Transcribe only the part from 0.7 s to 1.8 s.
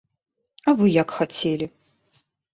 А вы як хацелі?